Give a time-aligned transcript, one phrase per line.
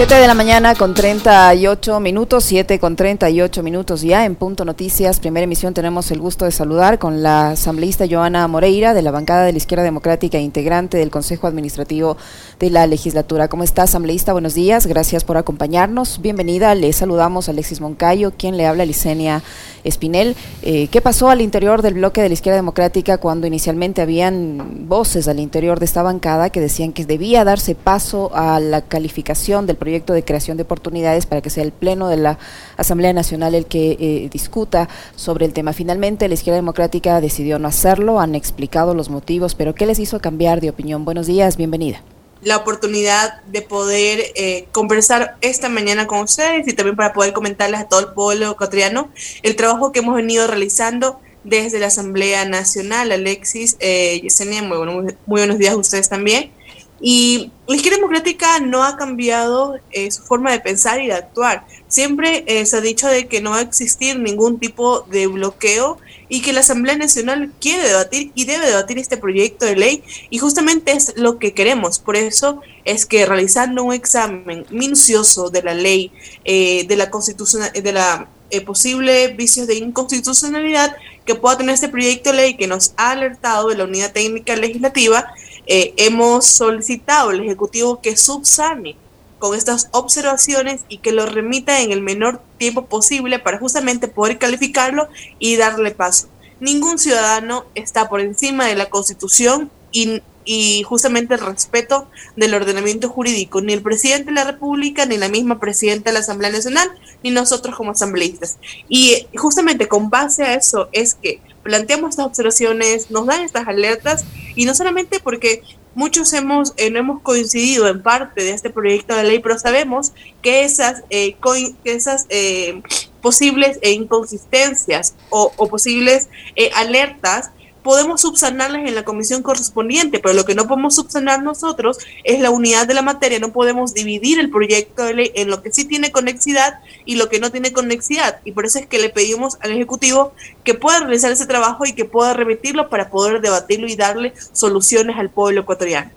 [0.00, 5.20] 7 de la mañana con 38 minutos, 7 con 38 minutos ya en Punto Noticias,
[5.20, 5.74] primera emisión.
[5.74, 9.58] Tenemos el gusto de saludar con la asambleísta Joana Moreira de la bancada de la
[9.58, 12.16] Izquierda Democrática e integrante del Consejo Administrativo
[12.58, 13.48] de la Legislatura.
[13.48, 14.32] ¿Cómo está, asambleísta?
[14.32, 16.22] Buenos días, gracias por acompañarnos.
[16.22, 19.42] Bienvenida, le saludamos a Alexis Moncayo, quien le habla, Licenia
[19.84, 20.36] Espinel.
[20.62, 25.28] Eh, ¿Qué pasó al interior del bloque de la Izquierda Democrática cuando inicialmente habían voces
[25.28, 29.76] al interior de esta bancada que decían que debía darse paso a la calificación del
[29.76, 32.38] proyecto de creación de oportunidades para que sea el Pleno de la
[32.76, 35.72] Asamblea Nacional el que eh, discuta sobre el tema.
[35.72, 40.20] Finalmente, la izquierda democrática decidió no hacerlo, han explicado los motivos, pero ¿qué les hizo
[40.20, 41.04] cambiar de opinión?
[41.04, 42.02] Buenos días, bienvenida
[42.42, 47.80] la oportunidad de poder eh, conversar esta mañana con ustedes y también para poder comentarles
[47.80, 49.10] a todo el pueblo ecuatoriano
[49.42, 53.12] el trabajo que hemos venido realizando desde la Asamblea Nacional.
[53.12, 56.52] Alexis, eh, Yesenia, muy, muy buenos días a ustedes también.
[57.00, 61.64] Y la izquierda democrática no ha cambiado eh, su forma de pensar y de actuar.
[61.88, 65.98] Siempre eh, se ha dicho de que no va a existir ningún tipo de bloqueo
[66.28, 70.38] y que la Asamblea Nacional quiere debatir y debe debatir este proyecto de ley y
[70.38, 71.98] justamente es lo que queremos.
[71.98, 76.12] Por eso es que realizando un examen minucioso de la ley,
[76.44, 78.28] eh, de la constitución, de la
[78.66, 83.68] posible vicios de inconstitucionalidad que pueda tener este proyecto de ley que nos ha alertado
[83.68, 85.32] de la unidad técnica legislativa,
[85.72, 88.96] eh, hemos solicitado al Ejecutivo que subsane
[89.38, 94.38] con estas observaciones y que lo remita en el menor tiempo posible para justamente poder
[94.38, 96.26] calificarlo y darle paso.
[96.58, 103.08] Ningún ciudadano está por encima de la Constitución y, y justamente el respeto del ordenamiento
[103.08, 106.90] jurídico, ni el presidente de la República, ni la misma presidenta de la Asamblea Nacional,
[107.22, 108.58] ni nosotros como asambleístas.
[108.88, 114.24] Y justamente con base a eso es que planteamos estas observaciones, nos dan estas alertas
[114.54, 115.62] y no solamente porque
[115.94, 120.12] muchos hemos, eh, no hemos coincidido en parte de este proyecto de ley, pero sabemos
[120.42, 121.36] que esas, eh,
[121.84, 122.82] que esas eh,
[123.20, 126.28] posibles inconsistencias o, o posibles
[126.74, 127.50] alertas
[127.82, 132.50] podemos subsanarlas en la comisión correspondiente, pero lo que no podemos subsanar nosotros es la
[132.50, 135.84] unidad de la materia, no podemos dividir el proyecto de ley en lo que sí
[135.84, 139.58] tiene conexidad y lo que no tiene conexidad, y por eso es que le pedimos
[139.60, 140.32] al Ejecutivo
[140.64, 145.16] que pueda realizar ese trabajo y que pueda remitirlo para poder debatirlo y darle soluciones
[145.18, 146.10] al pueblo ecuatoriano.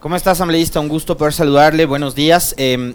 [0.00, 0.80] ¿Cómo está, asambleísta?
[0.80, 1.86] Un gusto poder saludarle.
[1.86, 2.54] Buenos días.
[2.58, 2.94] Eh,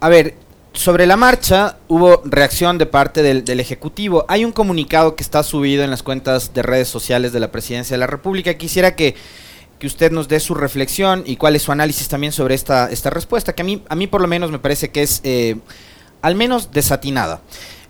[0.00, 0.34] a ver,
[0.72, 4.24] sobre la marcha hubo reacción de parte del, Ejecutivo.
[4.28, 7.94] Hay un comunicado que está subido en las cuentas de redes sociales de la Presidencia
[7.94, 8.54] de la República.
[8.54, 9.14] Quisiera que,
[9.78, 13.10] que usted nos dé su reflexión y cuál es su análisis también sobre esta, esta
[13.10, 15.56] respuesta, que a mí, a mí por lo menos me parece que es eh,
[16.22, 17.40] al menos desatinada.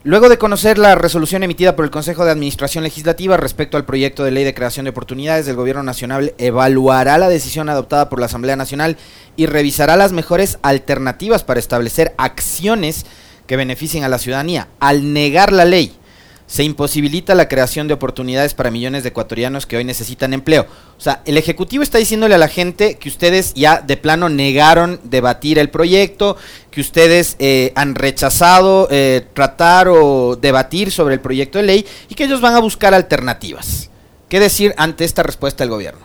[0.03, 4.25] Luego de conocer la resolución emitida por el Consejo de Administración Legislativa respecto al proyecto
[4.25, 8.25] de ley de creación de oportunidades, el Gobierno Nacional evaluará la decisión adoptada por la
[8.25, 8.97] Asamblea Nacional
[9.37, 13.05] y revisará las mejores alternativas para establecer acciones
[13.47, 14.69] que beneficien a la ciudadanía.
[14.81, 15.93] Al negar la ley,
[16.51, 20.67] se imposibilita la creación de oportunidades para millones de ecuatorianos que hoy necesitan empleo.
[20.99, 24.99] O sea, el Ejecutivo está diciéndole a la gente que ustedes ya de plano negaron
[25.05, 26.37] debatir el proyecto,
[26.73, 32.17] que ustedes eh, han rechazado eh, tratar o debatir sobre el proyecto de ley y
[32.17, 33.89] que ellos van a buscar alternativas.
[34.29, 36.05] ¿Qué decir ante esta respuesta del gobierno?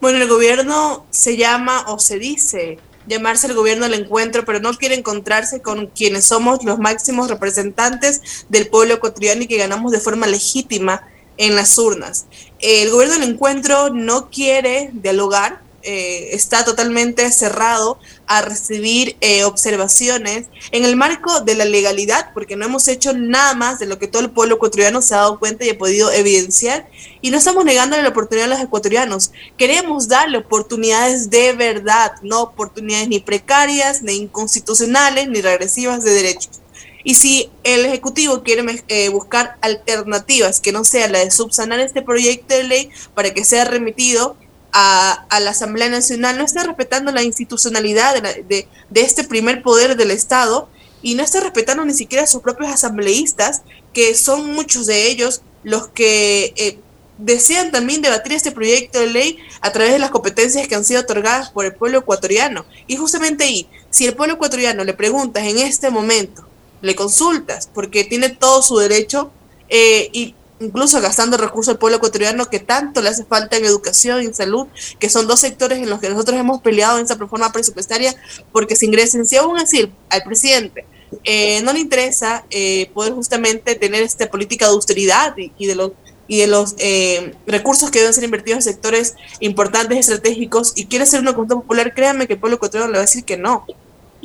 [0.00, 4.74] Bueno, el gobierno se llama o se dice llamarse el gobierno del encuentro, pero no
[4.74, 10.00] quiere encontrarse con quienes somos los máximos representantes del pueblo ecuatoriano y que ganamos de
[10.00, 11.08] forma legítima
[11.38, 12.26] en las urnas.
[12.60, 20.48] El gobierno del encuentro no quiere dialogar, eh, está totalmente cerrado a recibir eh, observaciones
[20.72, 24.08] en el marco de la legalidad, porque no hemos hecho nada más de lo que
[24.08, 26.88] todo el pueblo ecuatoriano se ha dado cuenta y ha podido evidenciar,
[27.22, 29.30] y no estamos negándole la oportunidad a los ecuatorianos.
[29.56, 36.60] Queremos darle oportunidades de verdad, no oportunidades ni precarias, ni inconstitucionales, ni regresivas de derechos.
[37.04, 42.02] Y si el Ejecutivo quiere eh, buscar alternativas que no sea la de subsanar este
[42.02, 44.36] proyecto de ley para que sea remitido
[44.78, 50.68] a, la Asamblea Nacional, no está respetando la institucionalidad de, este primer poder del Estado
[51.00, 53.62] y no está respetando ni siquiera a sus propios asambleístas,
[53.94, 56.78] que son muchos de ellos los que eh,
[57.16, 61.00] desean también debatir este proyecto de ley a través de las competencias que han sido
[61.00, 62.66] otorgadas por el pueblo ecuatoriano.
[62.86, 66.46] Y justamente ahí, si el pueblo ecuatoriano le preguntas en este momento,
[66.82, 69.30] le consultas, porque tiene todo su derecho,
[69.70, 74.22] eh, y incluso gastando recursos del pueblo ecuatoriano que tanto le hace falta en educación
[74.22, 74.66] y en salud,
[74.98, 78.14] que son dos sectores en los que nosotros hemos peleado en esa reforma presupuestaria
[78.52, 79.26] porque se ingresen.
[79.26, 80.86] Si aún así al presidente
[81.24, 85.92] eh, no le interesa eh, poder justamente tener esta política de austeridad y, de los
[86.28, 91.06] y de los eh, recursos que deben ser invertidos en sectores importantes, estratégicos, y quiere
[91.06, 93.64] ser una consulta popular, créanme que el pueblo ecuatoriano le va a decir que no.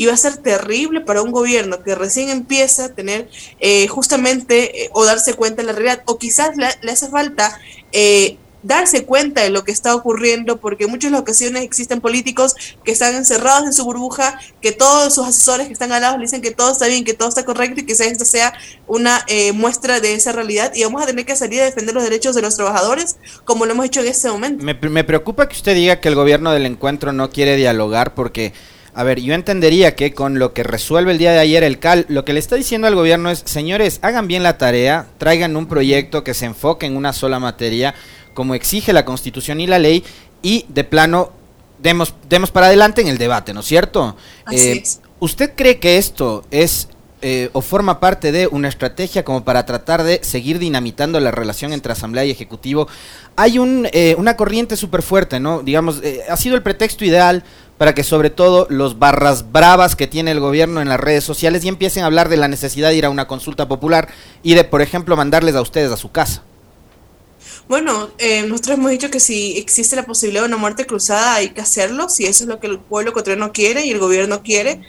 [0.02, 4.90] Y va a ser terrible para un gobierno que recién empieza a tener eh, justamente
[4.94, 7.60] o darse cuenta de la realidad o quizás le, hace falta
[8.64, 13.16] darse cuenta de lo que está ocurriendo, porque en muchas ocasiones existen políticos que están
[13.16, 16.52] encerrados en su burbuja, que todos sus asesores que están al lado le dicen que
[16.52, 18.54] todo está bien, que todo está correcto y que esta sea
[18.88, 22.04] una eh, muestra de esa realidad y vamos a tener que salir a defender los
[22.04, 24.64] derechos de los trabajadores como lo hemos hecho en este momento.
[24.64, 28.54] Me, me preocupa que usted diga que el gobierno del encuentro no quiere dialogar porque...
[28.94, 32.06] A ver, yo entendería que con lo que resuelve el día de ayer el CAL,
[32.10, 35.68] lo que le está diciendo al gobierno es, señores, hagan bien la tarea, traigan un
[35.68, 37.96] proyecto que se enfoque en una sola materia,
[38.34, 40.04] como exige la Constitución y la ley,
[40.42, 41.32] y de plano
[41.82, 44.18] demos, demos para adelante en el debate, ¿no es cierto?
[44.52, 44.84] Eh,
[45.20, 46.90] ¿Usted cree que esto es
[47.22, 51.72] eh, o forma parte de una estrategia como para tratar de seguir dinamitando la relación
[51.72, 52.88] entre Asamblea y Ejecutivo?
[53.36, 55.62] Hay un, eh, una corriente súper fuerte, ¿no?
[55.62, 57.44] Digamos, ha sido el pretexto ideal
[57.82, 61.66] para que sobre todo los barras bravas que tiene el gobierno en las redes sociales
[61.66, 64.08] y empiecen a hablar de la necesidad de ir a una consulta popular
[64.44, 66.44] y de, por ejemplo, mandarles a ustedes a su casa.
[67.68, 71.50] Bueno, eh, nosotros hemos dicho que si existe la posibilidad de una muerte cruzada hay
[71.50, 74.82] que hacerlo, si eso es lo que el pueblo ecuatoriano quiere y el gobierno quiere.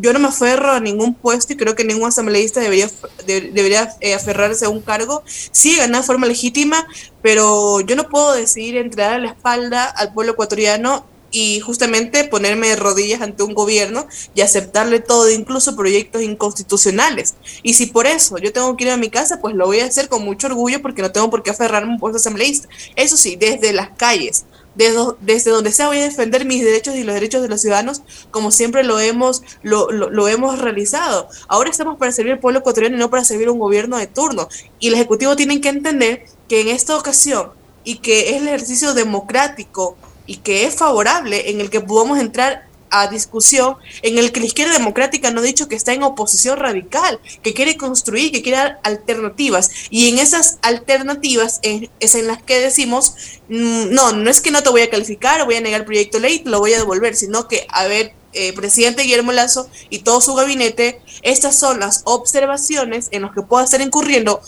[0.00, 2.90] yo no me aferro a ningún puesto y creo que ningún asambleísta debería,
[3.26, 5.22] debería eh, aferrarse a un cargo.
[5.52, 6.84] Sí, ganar de forma legítima,
[7.22, 12.76] pero yo no puedo decidir entregar la espalda al pueblo ecuatoriano y justamente ponerme de
[12.76, 17.34] rodillas ante un gobierno y aceptarle todo, incluso proyectos inconstitucionales.
[17.62, 19.86] Y si por eso yo tengo que ir a mi casa, pues lo voy a
[19.86, 22.68] hacer con mucho orgullo porque no tengo por qué aferrarme a un puesto asambleísta.
[22.96, 24.44] Eso sí, desde las calles,
[24.74, 28.52] desde, donde sea voy a defender mis derechos y los derechos de los ciudadanos como
[28.52, 31.28] siempre lo hemos, lo, lo, hemos realizado.
[31.48, 34.06] Ahora estamos para servir al pueblo ecuatoriano y no para servir a un gobierno de
[34.06, 34.48] turno.
[34.78, 37.50] Y el Ejecutivo tiene que entender que en esta ocasión
[37.82, 39.96] y que es el ejercicio democrático
[40.28, 44.46] y que es favorable en el que podamos entrar a discusión en el que la
[44.46, 48.58] izquierda democrática no ha dicho que está en oposición radical, que quiere construir, que quiere
[48.58, 49.70] dar alternativas.
[49.90, 53.14] Y en esas alternativas es en las que decimos,
[53.48, 56.18] mm, no, no es que no te voy a calificar voy a negar el proyecto
[56.18, 60.00] de ley, lo voy a devolver, sino que, a ver, eh, presidente Guillermo Lazo y
[60.00, 64.42] todo su gabinete, estas son las observaciones en las que pueda estar incurriendo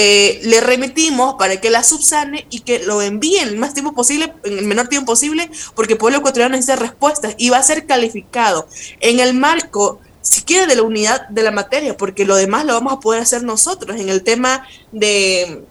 [0.00, 3.94] eh, le remitimos para que la subsane y que lo envíe en el más tiempo
[3.94, 7.64] posible, en el menor tiempo posible, porque el pueblo ecuatoriano necesita respuestas y va a
[7.64, 8.68] ser calificado.
[9.00, 12.92] En el marco siquiera de la unidad de la materia, porque lo demás lo vamos
[12.92, 15.64] a poder hacer nosotros en el tema de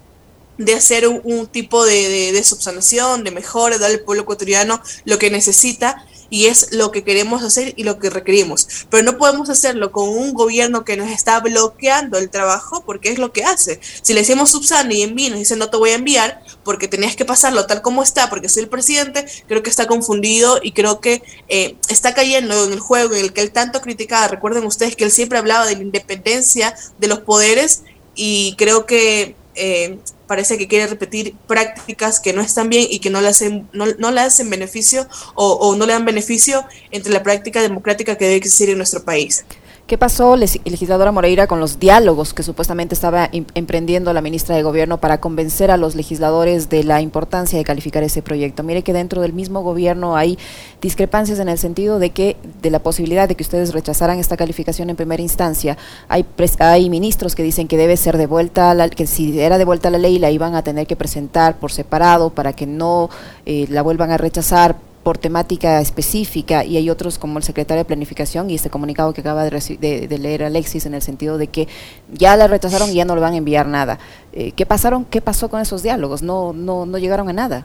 [0.58, 6.04] de hacer un, tipo de, subsanación, de mejora, darle al pueblo ecuatoriano lo que necesita
[6.30, 8.68] y es lo que queremos hacer y lo que requerimos.
[8.90, 13.18] Pero no podemos hacerlo con un gobierno que nos está bloqueando el trabajo porque es
[13.18, 13.80] lo que hace.
[14.02, 17.16] Si le decimos subsano y envío, nos dice no te voy a enviar porque tenías
[17.16, 21.00] que pasarlo tal como está porque soy el presidente, creo que está confundido y creo
[21.00, 24.28] que eh, está cayendo en el juego en el que él tanto criticaba.
[24.28, 27.82] Recuerden ustedes que él siempre hablaba de la independencia de los poderes
[28.14, 29.98] y creo que eh,
[30.28, 33.86] parece que quiere repetir prácticas que no están bien y que no le hacen, no,
[33.98, 38.36] no hacen beneficio o, o no le dan beneficio entre la práctica democrática que debe
[38.36, 39.44] existir en nuestro país.
[39.88, 44.98] ¿Qué pasó, legisladora Moreira, con los diálogos que supuestamente estaba emprendiendo la ministra de Gobierno
[44.98, 48.62] para convencer a los legisladores de la importancia de calificar ese proyecto?
[48.62, 50.38] Mire que dentro del mismo gobierno hay
[50.82, 54.90] discrepancias en el sentido de que, de la posibilidad de que ustedes rechazaran esta calificación
[54.90, 55.78] en primera instancia.
[56.10, 56.26] Hay,
[56.58, 60.18] hay ministros que dicen que debe ser devuelta, la, que si era devuelta la ley
[60.18, 63.08] la iban a tener que presentar por separado para que no
[63.46, 64.76] eh, la vuelvan a rechazar
[65.08, 69.22] por temática específica y hay otros como el secretario de Planificación y este comunicado que
[69.22, 71.66] acaba de, de, leer Alexis en el sentido de que
[72.12, 73.98] ya la rechazaron y ya no le van a enviar nada.
[74.34, 75.06] Eh, ¿Qué pasaron?
[75.06, 76.20] ¿Qué pasó con esos diálogos?
[76.20, 77.64] No, no, no llegaron a nada.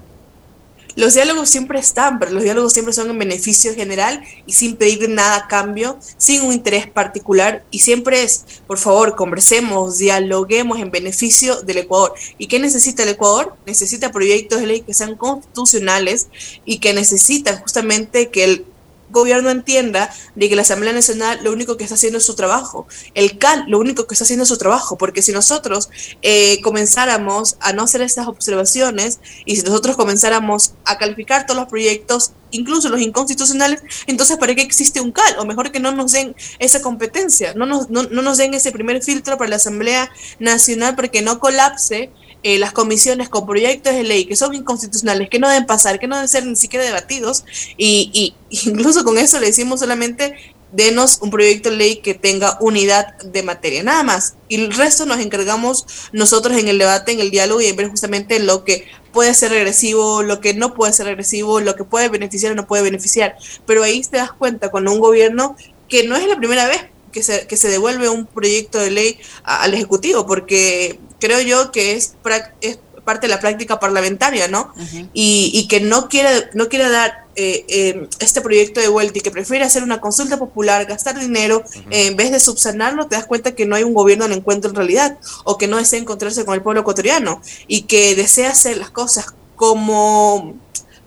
[0.96, 5.10] Los diálogos siempre están, pero los diálogos siempre son en beneficio general y sin pedir
[5.10, 10.92] nada a cambio, sin un interés particular y siempre es, por favor, conversemos, dialoguemos en
[10.92, 12.14] beneficio del Ecuador.
[12.38, 13.56] ¿Y qué necesita el Ecuador?
[13.66, 16.28] Necesita proyectos de ley que sean constitucionales
[16.66, 18.66] y que necesitan justamente que el
[19.14, 22.86] gobierno entienda de que la Asamblea Nacional lo único que está haciendo es su trabajo.
[23.14, 25.90] El CAL lo único que está haciendo es su trabajo, porque si nosotros
[26.22, 31.70] eh, comenzáramos a no hacer estas observaciones y si nosotros comenzáramos a calificar todos los
[31.70, 36.12] proyectos, incluso los inconstitucionales, entonces para qué existe un CAL, o mejor que no nos
[36.12, 40.12] den esa competencia, no nos, no, no nos den ese primer filtro para la Asamblea
[40.40, 42.12] Nacional para que no colapse
[42.44, 46.08] eh, las comisiones con proyectos de ley que son inconstitucionales, que no deben pasar, que
[46.08, 47.46] no deben ser ni siquiera debatidos,
[47.78, 50.36] y, y incluso con eso le decimos solamente
[50.74, 54.36] denos un proyecto de ley que tenga unidad de materia, nada más.
[54.50, 57.90] Y el resto nos encargamos nosotros en el debate, en el diálogo y en ver
[57.90, 62.10] justamente lo que puede ser regresivo, lo que no puede ser regresivo, lo que puede
[62.10, 63.38] beneficiar o no puede beneficiar.
[63.66, 65.56] Pero ahí te das cuenta cuando un gobierno
[65.88, 66.82] que no es la primera vez
[67.12, 71.94] que se, que se devuelve un proyecto de ley al Ejecutivo, porque creo yo que
[71.94, 72.16] es,
[72.60, 74.74] es parte de la práctica parlamentaria, ¿no?
[75.14, 79.22] y, y, que no quiere, no quiere dar eh, eh, este proyecto de vuelta y
[79.22, 83.56] que prefiere hacer una consulta popular, gastar dinero, en vez de subsanarlo, te das cuenta
[83.56, 86.56] que no hay un gobierno en encuentro en realidad, o que no desea encontrarse con
[86.56, 90.56] el pueblo ecuatoriano, y que desea hacer las cosas como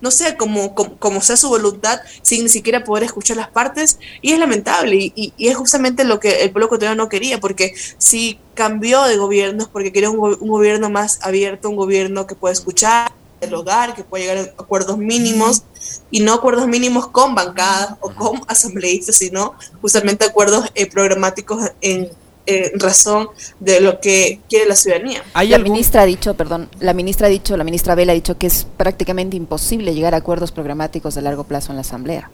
[0.01, 4.33] no sé, como, como, sea su voluntad, sin ni siquiera poder escuchar las partes, y
[4.33, 9.03] es lamentable, y, es justamente lo que el pueblo ecuatoriano no quería, porque si cambió
[9.03, 13.11] de gobierno es porque quería un, gobierno más abierto, un gobierno que pueda escuchar,
[13.53, 15.63] hogar que pueda llegar a acuerdos mínimos,
[16.09, 22.09] y no acuerdos mínimos con bancadas o con asambleístas, sino justamente acuerdos eh, programáticos en
[22.47, 25.23] en razón de lo que quiere la ciudadanía.
[25.33, 28.47] la ministra ha dicho, perdón, la ministra ha dicho, la ministra Vela ha dicho que
[28.47, 32.31] es prácticamente imposible llegar a acuerdos programáticos de largo plazo en la Asamblea.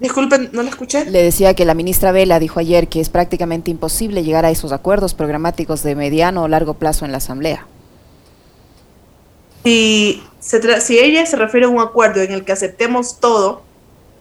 [0.00, 1.06] Disculpen, no la escuché.
[1.06, 4.70] Le decía que la ministra Vela dijo ayer que es prácticamente imposible llegar a esos
[4.70, 7.66] acuerdos programáticos de mediano o largo plazo en la Asamblea.
[9.64, 13.62] Si, si ella se refiere a un acuerdo en el que aceptemos todo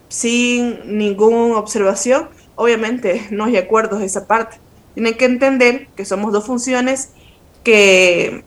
[0.10, 4.58] sin ninguna observación, obviamente no hay acuerdos de esa parte.
[4.94, 7.12] Tienen que entender que somos dos funciones
[7.64, 8.44] que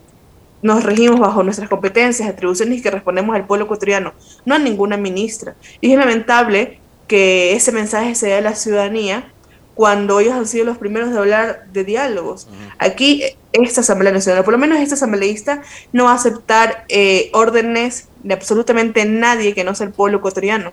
[0.63, 4.13] nos regimos bajo nuestras competencias, atribuciones y que respondemos al pueblo ecuatoriano,
[4.45, 5.55] no a ninguna ministra.
[5.81, 9.33] Y es lamentable que ese mensaje se dé a la ciudadanía
[9.75, 12.49] cuando ellos han sido los primeros de hablar de diálogos.
[12.79, 15.63] Aquí, esta Asamblea Nacional, por lo menos esta asambleísta,
[15.93, 20.73] no va a aceptar eh, órdenes de absolutamente nadie que no sea el pueblo ecuatoriano.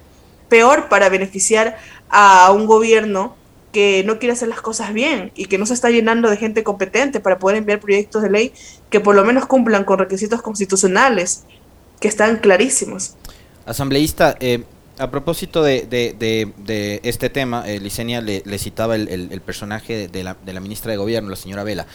[0.49, 1.77] Peor para beneficiar
[2.09, 3.35] a un gobierno
[3.71, 6.63] que no quiere hacer las cosas bien y que no se está llenando de gente
[6.63, 8.53] competente para poder enviar proyectos de ley
[8.89, 11.43] que por lo menos cumplan con requisitos constitucionales
[11.99, 13.15] que están clarísimos.
[13.65, 14.63] Asambleísta, eh,
[14.97, 20.53] a propósito de, de, este tema, eh, Licenia le, citaba el, personaje de la, de
[20.53, 21.85] la, ministra de Gobierno, la señora Vela.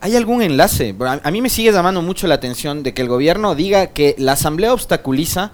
[0.00, 0.94] ¿Hay algún enlace?
[1.00, 4.32] A mí me sigue llamando mucho la atención de que el gobierno diga que la
[4.32, 5.52] Asamblea obstaculiza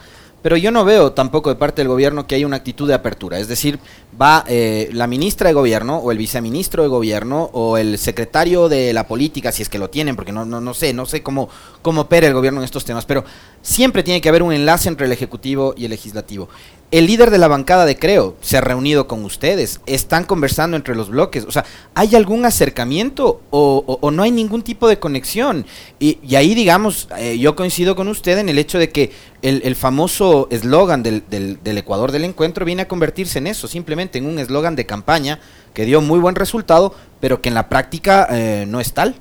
[0.48, 3.38] pero yo no veo tampoco de parte del gobierno que haya una actitud de apertura.
[3.38, 3.78] Es decir,
[4.18, 8.94] va eh, la ministra de gobierno o el viceministro de gobierno o el secretario de
[8.94, 11.50] la política, si es que lo tienen, porque no, no, no sé, no sé cómo,
[11.82, 13.26] cómo opera el gobierno en estos temas, pero
[13.60, 16.48] siempre tiene que haber un enlace entre el ejecutivo y el legislativo.
[16.90, 20.94] El líder de la bancada de Creo se ha reunido con ustedes, están conversando entre
[20.94, 25.66] los bloques, o sea, ¿hay algún acercamiento o, no hay ningún tipo de conexión?
[25.98, 30.48] Y, ahí, digamos, eh, yo coincido con usted en el hecho de que el, famoso
[30.50, 34.74] eslogan del, del, Ecuador del encuentro viene a convertirse en eso, simplemente en un eslogan
[34.74, 35.40] de campaña
[35.74, 39.14] que dio muy buen resultado, pero que en la práctica eh, no es tal.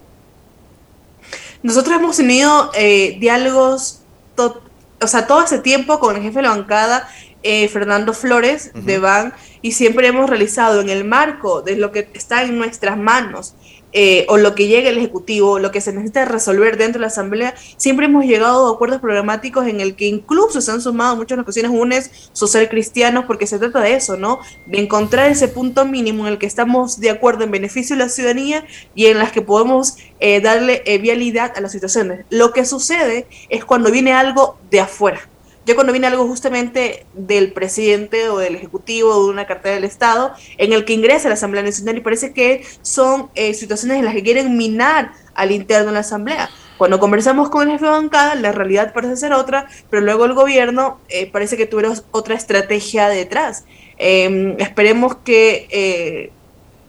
[1.63, 4.00] Nosotros hemos tenido eh, diálogos,
[4.38, 7.09] o sea, todo ese tiempo con el jefe de la bancada
[7.50, 12.10] eh, Fernando Flores de BAN y siempre hemos realizado en el marco de lo que
[12.13, 13.56] está en nuestras manos
[13.94, 17.08] eh, o lo que llegue el Ejecutivo, lo que se necesita resolver dentro de la
[17.08, 21.39] Asamblea, siempre hemos llegado a acuerdos programáticos en el que incluso se han sumado muchas
[21.39, 24.39] ocasiones UNES social cristianos, porque se trata de eso, ¿no?
[24.66, 28.10] De encontrar ese punto mínimo en el que estamos de acuerdo en beneficio de la
[28.10, 32.25] ciudadanía y en las que podemos eh, darle vialidad a las situaciones.
[32.30, 35.22] Lo que sucede es cuando viene algo de afuera
[35.67, 39.83] yo cuando viene algo justamente del presidente o del ejecutivo o de una cartera del
[39.83, 44.05] Estado en el que ingresa la Asamblea Nacional y parece que son eh, situaciones en
[44.05, 46.50] las que quieren minar al interno de la Asamblea.
[46.77, 50.33] Cuando conversamos con el jefe de bancada, la realidad parece ser otra, pero luego el
[50.33, 53.65] gobierno eh, parece que tuviera otra estrategia detrás.
[53.97, 56.31] Em, esperemos que eh,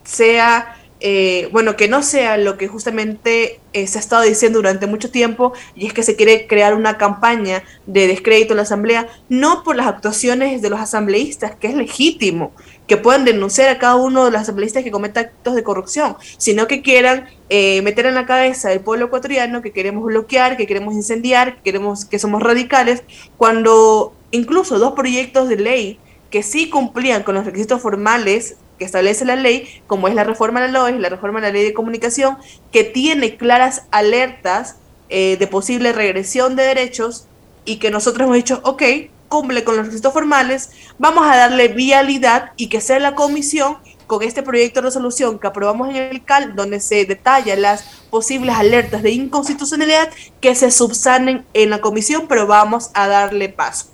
[0.05, 4.87] sea eh, bueno, que no sea lo que justamente eh, se ha estado diciendo durante
[4.87, 9.07] mucho tiempo, y es que se quiere crear una campaña de descrédito a la Asamblea,
[9.29, 12.53] no por las actuaciones de los asambleístas, que es legítimo,
[12.89, 16.67] que puedan denunciar a cada uno de los asambleístas que cometa actos de corrupción, sino
[16.67, 20.95] que quieran eh, meter en la cabeza del pueblo ecuatoriano que queremos bloquear, que queremos
[20.95, 23.03] incendiar, que, queremos, que somos radicales,
[23.37, 26.01] cuando incluso dos proyectos de ley
[26.31, 30.61] que sí cumplían con los requisitos formales que establece la ley, como es la reforma
[30.61, 32.39] de la ley, la reforma de la ley de comunicación,
[32.73, 34.77] que tiene claras alertas
[35.09, 37.27] eh, de posible regresión de derechos
[37.65, 38.83] y que nosotros hemos dicho, ok,
[39.29, 44.23] cumple con los requisitos formales, vamos a darle vialidad y que sea la comisión con
[44.23, 49.03] este proyecto de resolución que aprobamos en el CAL, donde se detallan las posibles alertas
[49.03, 50.09] de inconstitucionalidad
[50.41, 53.87] que se subsanen en la comisión, pero vamos a darle paso.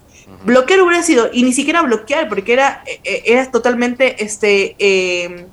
[0.45, 5.49] Bloquear hubiera sido, y ni siquiera bloquear, porque era, eh, era totalmente este, eh,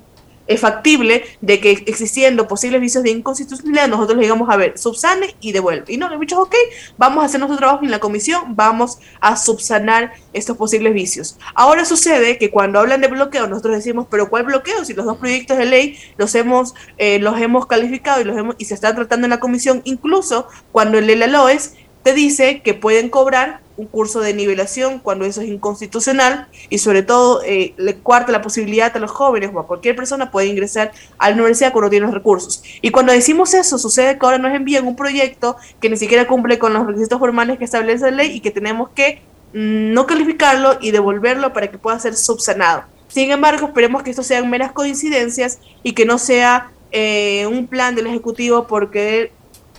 [0.58, 5.52] factible de que existiendo posibles vicios de inconstitucionalidad, nosotros le digamos, a ver, subsane y
[5.52, 5.92] devuelve.
[5.92, 6.54] Y no, le dicho, ok,
[6.98, 11.38] vamos a hacer nuestro trabajo en la comisión, vamos a subsanar estos posibles vicios.
[11.54, 14.84] Ahora sucede que cuando hablan de bloqueo, nosotros decimos, pero ¿cuál bloqueo?
[14.84, 18.56] Si los dos proyectos de ley los hemos, eh, los hemos calificado y, los hemos,
[18.58, 23.08] y se está tratando en la comisión, incluso cuando el LOES te dice que pueden
[23.08, 28.32] cobrar un curso de nivelación cuando eso es inconstitucional y sobre todo eh, le cuarta
[28.32, 31.90] la posibilidad a los jóvenes o a cualquier persona puede ingresar a la universidad cuando
[31.90, 32.62] tiene los recursos.
[32.82, 36.58] Y cuando decimos eso, sucede que ahora nos envían un proyecto que ni siquiera cumple
[36.58, 39.22] con los requisitos formales que establece la ley y que tenemos que
[39.54, 42.84] mm, no calificarlo y devolverlo para que pueda ser subsanado.
[43.08, 47.94] Sin embargo, esperemos que esto sean meras coincidencias y que no sea eh, un plan
[47.94, 49.32] del Ejecutivo porque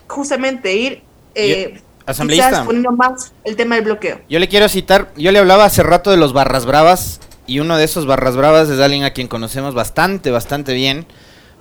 [0.07, 1.01] justamente ir...
[1.35, 2.65] Eh, Asambleísta.
[2.97, 4.21] más el tema del bloqueo.
[4.29, 7.77] Yo le quiero citar, yo le hablaba hace rato de los barras bravas y uno
[7.77, 11.05] de esos barras bravas es alguien a quien conocemos bastante, bastante bien.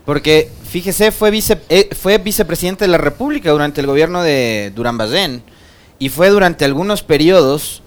[0.04, 4.98] Porque, fíjese, fue, vice, eh, fue vicepresidente de la República durante el gobierno de Durán
[4.98, 5.44] Bazén
[6.00, 7.82] y fue durante algunos periodos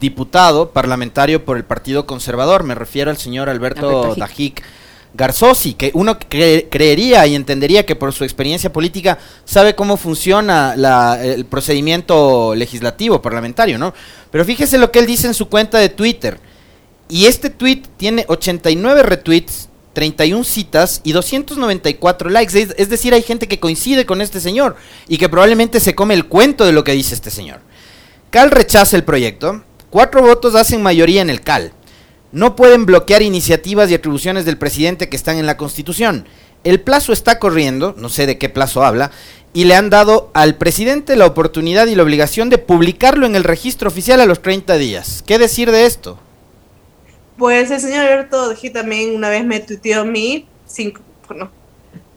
[0.00, 2.64] diputado parlamentario por el Partido Conservador.
[2.64, 4.64] Me refiero al señor Alberto Dajic
[5.16, 10.74] Garzosi, que uno creería y entendería que por su experiencia política sabe cómo funciona
[11.22, 13.94] el procedimiento legislativo parlamentario, ¿no?
[14.30, 16.38] Pero fíjese lo que él dice en su cuenta de Twitter.
[17.08, 22.60] Y este tweet tiene 89 retweets, 31 citas y 294 likes.
[22.60, 24.76] Es, es decir, hay gente que coincide con este señor
[25.08, 27.60] y que probablemente se come el cuento de lo que dice este señor.
[28.30, 29.62] Cal rechaza el proyecto.
[29.88, 31.72] Cuatro votos hacen mayoría en el Cal
[32.36, 36.28] no pueden bloquear iniciativas y atribuciones del presidente que están en la Constitución.
[36.64, 39.10] El plazo está corriendo, no sé de qué plazo habla,
[39.54, 43.42] y le han dado al presidente la oportunidad y la obligación de publicarlo en el
[43.42, 45.24] registro oficial a los 30 días.
[45.26, 46.18] ¿Qué decir de esto?
[47.38, 50.46] Pues el señor Alberto Dejí también una vez me tuiteó a mí,
[51.28, 51.50] bueno,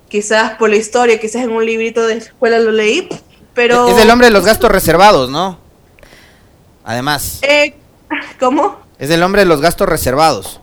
[0.10, 3.08] quizás por la historia, quizás en un librito de escuela lo leí,
[3.54, 3.88] pero...
[3.88, 5.60] Es el hombre de los gastos reservados, ¿no?
[6.84, 7.40] Además.
[7.44, 7.74] Eh,
[8.38, 8.79] ¿Cómo?
[9.00, 10.60] Es el nombre de los gastos reservados.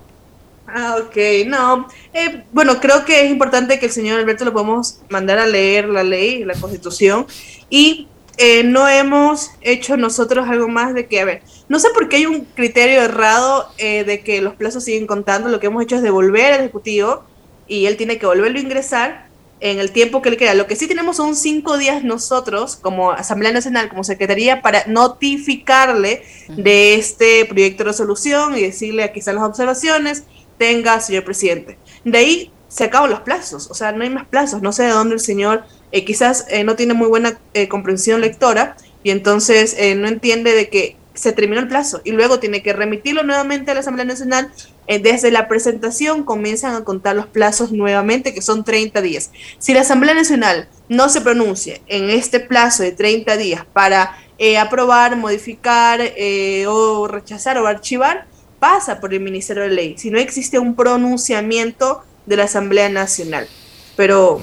[0.68, 1.88] Ah, ok, no.
[2.12, 5.88] Eh, bueno, creo que es importante que el señor Alberto lo podamos mandar a leer
[5.88, 7.26] la ley, la constitución,
[7.70, 12.10] y eh, no hemos hecho nosotros algo más de que, a ver, no sé por
[12.10, 15.82] qué hay un criterio errado eh, de que los plazos siguen contando, lo que hemos
[15.82, 17.24] hecho es devolver al Ejecutivo
[17.66, 19.25] y él tiene que volverlo a ingresar
[19.60, 20.54] en el tiempo que le queda.
[20.54, 26.22] Lo que sí tenemos son cinco días nosotros, como Asamblea Nacional, como Secretaría, para notificarle
[26.48, 30.24] de este proyecto de resolución y decirle aquí están las observaciones,
[30.58, 31.78] tenga, señor presidente.
[32.04, 34.62] De ahí se acaban los plazos, o sea, no hay más plazos.
[34.62, 38.20] No sé de dónde el señor eh, quizás eh, no tiene muy buena eh, comprensión
[38.20, 42.72] lectora y entonces no entiende de que se terminó el plazo y luego tiene que
[42.72, 44.52] remitirlo nuevamente a la Asamblea Nacional.
[44.86, 49.30] Eh, desde la presentación comienzan a contar los plazos nuevamente, que son 30 días.
[49.58, 54.58] Si la Asamblea Nacional no se pronuncia en este plazo de 30 días para eh,
[54.58, 58.26] aprobar, modificar eh, o rechazar o archivar,
[58.60, 63.48] pasa por el Ministerio de Ley, si no existe un pronunciamiento de la Asamblea Nacional.
[63.96, 64.40] Pero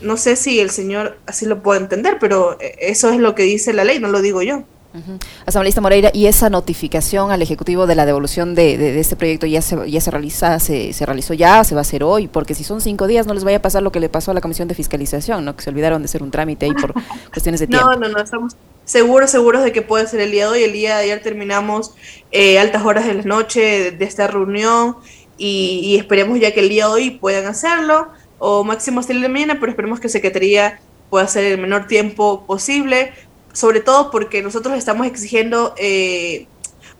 [0.00, 3.72] no sé si el señor así lo puede entender, pero eso es lo que dice
[3.72, 4.64] la ley, no lo digo yo.
[5.46, 9.90] Asambleísta Moreira, ¿y esa notificación al Ejecutivo de la devolución de, este proyecto ya se,
[9.90, 12.28] ya se realiza, se, se, realizó ya, se va a hacer hoy?
[12.28, 14.34] Porque si son cinco días no les vaya a pasar lo que le pasó a
[14.34, 15.56] la Comisión de Fiscalización, ¿no?
[15.56, 16.92] Que se olvidaron de hacer un trámite ahí por
[17.32, 17.90] cuestiones de tiempo.
[17.90, 20.62] No, no, no, estamos seguros, seguros de que puede ser el día de hoy.
[20.62, 21.94] El día de ayer terminamos
[22.32, 24.96] eh, altas horas de la noche de, esta reunión
[25.36, 29.20] y, y, esperemos ya que el día de hoy puedan hacerlo o máximo hasta el
[29.20, 30.80] de mañana, pero esperemos que Secretaría
[31.10, 33.12] pueda hacer el menor tiempo posible
[33.56, 36.46] sobre todo porque nosotros estamos exigiendo, eh,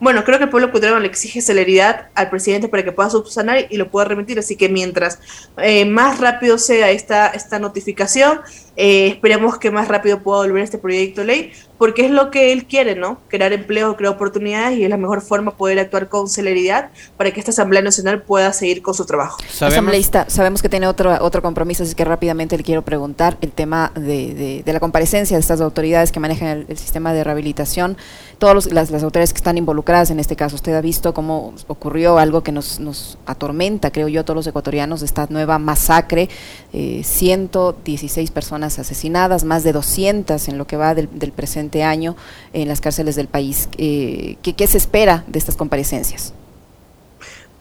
[0.01, 3.67] bueno, creo que el pueblo ecuatoriano le exige celeridad al presidente para que pueda subsanar
[3.69, 5.19] y lo pueda remitir, así que mientras
[5.59, 8.41] eh, más rápido sea esta, esta notificación,
[8.77, 12.53] eh, esperemos que más rápido pueda volver este proyecto de ley, porque es lo que
[12.53, 13.19] él quiere, ¿no?
[13.29, 17.41] Crear empleo, crear oportunidades y es la mejor forma poder actuar con celeridad para que
[17.41, 19.39] esta Asamblea Nacional pueda seguir con su trabajo.
[19.61, 23.93] Asambleísta, sabemos que tiene otro, otro compromiso, así que rápidamente le quiero preguntar el tema
[23.95, 27.97] de, de, la comparecencia de estas autoridades que manejan el, sistema de rehabilitación,
[28.39, 30.57] todas las, las, autoridades que están involucradas en este caso.
[30.57, 34.47] Usted ha visto cómo ocurrió algo que nos, nos atormenta, creo yo, a todos los
[34.47, 36.29] ecuatorianos, esta nueva masacre,
[36.73, 42.17] eh, 116 personas asesinadas, más de 200 en lo que va del, presente año
[42.53, 43.69] en las cárceles del país.
[43.79, 46.33] Eh, ¿qué, se espera de estas comparecencias?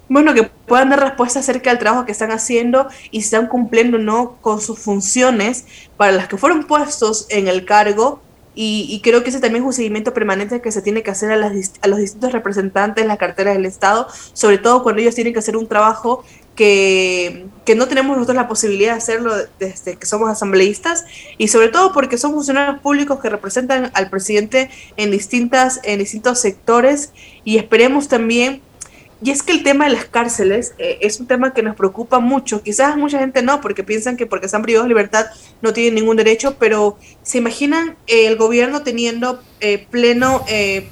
[0.08, 3.98] Bueno, que puedan dar respuesta acerca del trabajo que están haciendo y si están cumpliendo
[3.98, 5.65] o no con sus funciones
[5.98, 8.22] para las que fueron puestos en el cargo
[8.58, 11.36] y, creo que ese también es un seguimiento permanente que se tiene que hacer a,
[11.36, 15.34] las, a los distintos representantes de las carteras del Estado, sobre todo cuando ellos tienen
[15.34, 16.24] que hacer un trabajo
[16.56, 21.06] que, que, no tenemos nosotros la posibilidad de hacerlo desde que somos asambleístas
[21.38, 26.39] y sobre todo porque son funcionarios públicos que representan al presidente en, distintas, en distintos
[26.39, 27.12] sectores
[27.44, 28.62] y esperemos también
[29.22, 32.20] y es que el tema de las cárceles eh, es un tema que nos preocupa
[32.20, 32.62] mucho.
[32.62, 35.28] Quizás mucha gente no, porque piensan que porque están privados de libertad
[35.62, 40.89] no tienen ningún derecho, pero se imaginan el gobierno teniendo eh, pleno, eh,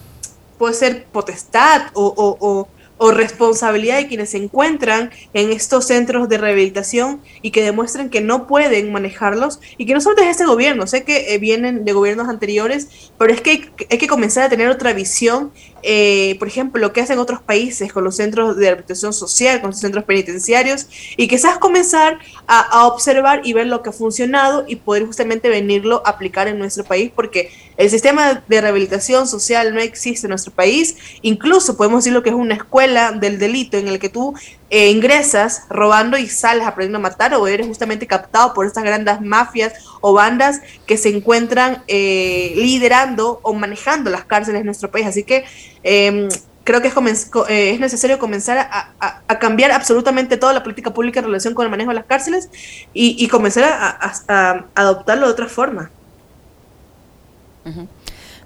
[0.57, 2.67] puede ser potestad o
[3.11, 8.47] responsabilidad de quienes se encuentran en estos centros de rehabilitación y que demuestran que no
[8.47, 13.11] pueden manejarlos y que no solo es este gobierno, sé que vienen de gobiernos anteriores,
[13.17, 15.51] pero es que hay, que comenzar a tener otra visión
[15.83, 19.71] eh, por ejemplo, lo que hacen otros países con los centros de rehabilitación social, con
[19.71, 20.87] los centros penitenciarios,
[21.17, 26.01] y quizás comenzar a, observar y ver lo que ha funcionado y poder justamente venirlo
[26.05, 30.53] a aplicar en nuestro país, porque el sistema de rehabilitación social no existe en nuestro
[30.53, 34.33] país, incluso podemos decir lo que es una escuela del delito en el que tú
[34.69, 39.21] eh, ingresas robando y sales aprendiendo a matar o eres justamente captado por estas grandes
[39.21, 45.07] mafias o bandas que se encuentran eh, liderando o manejando las cárceles en nuestro país.
[45.07, 45.45] Así que
[45.83, 46.29] Em,
[46.63, 51.25] creo que es, eh, es necesario comenzar a, cambiar absolutamente toda la política pública en
[51.25, 52.49] relación con el manejo de las cárceles
[52.93, 55.91] y, comenzar a, adoptarlo de otra forma.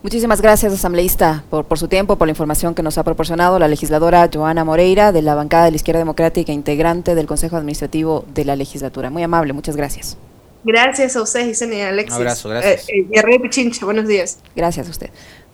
[0.03, 3.67] Muchísimas gracias, asambleísta, por, por su tiempo, por la información que nos ha proporcionado la
[3.67, 8.45] legisladora Joana Moreira, de la bancada de la Izquierda Democrática, integrante del Consejo Administrativo de
[8.45, 9.09] la legislatura.
[9.09, 10.17] Muy amable, muchas gracias.
[10.63, 12.15] Gracias a ustedes, y Alexis.
[12.15, 12.89] Un abrazo, gracias.
[12.89, 14.39] Eh, eh Pichincha, buenos días.
[14.55, 15.09] Gracias a usted.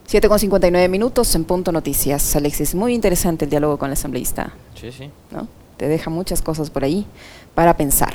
[0.08, 2.36] 7 con 59 minutos en Punto Noticias.
[2.36, 4.54] Alexis, muy interesante el diálogo con el asambleísta.
[4.76, 5.10] Sí, sí.
[5.32, 5.48] ¿no?
[5.78, 7.06] Te deja muchas cosas por ahí
[7.56, 8.14] para pensar.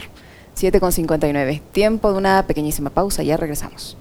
[0.55, 1.63] 7 con 59.
[1.73, 3.97] Tiempo de una pequeñísima pausa, ya regresamos.